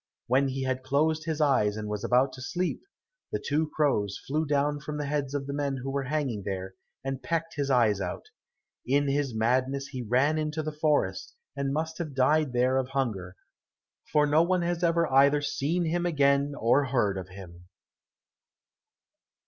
When 0.25 0.47
he 0.47 0.63
had 0.63 0.81
closed 0.81 1.25
his 1.25 1.39
eyes 1.41 1.77
and 1.77 1.87
was 1.87 2.03
about 2.03 2.33
to 2.33 2.41
sleep, 2.41 2.81
the 3.31 3.37
two 3.39 3.69
crows 3.75 4.19
flew 4.25 4.47
down 4.47 4.79
from 4.79 4.97
the 4.97 5.05
heads 5.05 5.35
of 5.35 5.45
the 5.45 5.53
men 5.53 5.77
who 5.77 5.91
were 5.91 6.05
hanging 6.05 6.41
there, 6.41 6.73
and 7.03 7.21
pecked 7.21 7.53
his 7.55 7.69
eyes 7.69 8.01
out. 8.01 8.23
In 8.83 9.07
his 9.07 9.35
madness 9.35 9.89
he 9.89 10.01
ran 10.01 10.39
into 10.39 10.63
the 10.63 10.71
forest 10.71 11.35
and 11.55 11.71
must 11.71 11.99
have 11.99 12.15
died 12.15 12.51
there 12.51 12.77
of 12.77 12.87
hunger, 12.87 13.35
for 14.11 14.25
no 14.25 14.41
one 14.41 14.63
has 14.63 14.83
ever 14.83 15.05
either 15.13 15.39
seen 15.39 15.85
him 15.85 16.07
again 16.07 16.55
or 16.57 16.85
heard 16.85 17.15
of 17.15 17.29
him. 17.29 17.65